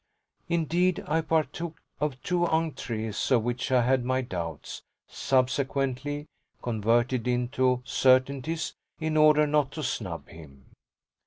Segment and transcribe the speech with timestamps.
[0.49, 6.25] Indeed I partook of two ENTRÉES of which I had my doubts, subsequently
[6.63, 10.71] converted into certainties, in order not to snub him.